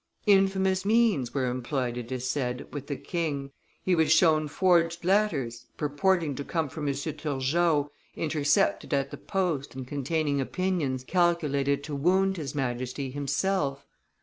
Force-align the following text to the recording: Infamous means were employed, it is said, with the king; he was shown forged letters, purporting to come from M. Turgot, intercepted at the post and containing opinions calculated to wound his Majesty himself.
Infamous 0.25 0.83
means 0.83 1.31
were 1.31 1.45
employed, 1.45 1.95
it 1.95 2.11
is 2.11 2.27
said, 2.27 2.65
with 2.73 2.87
the 2.87 2.95
king; 2.95 3.51
he 3.83 3.93
was 3.93 4.11
shown 4.11 4.47
forged 4.47 5.05
letters, 5.05 5.67
purporting 5.77 6.33
to 6.33 6.43
come 6.43 6.69
from 6.69 6.87
M. 6.87 6.93
Turgot, 6.95 7.87
intercepted 8.15 8.95
at 8.95 9.11
the 9.11 9.17
post 9.17 9.75
and 9.75 9.87
containing 9.87 10.41
opinions 10.41 11.03
calculated 11.03 11.83
to 11.83 11.93
wound 11.93 12.37
his 12.37 12.55
Majesty 12.55 13.11
himself. 13.11 13.85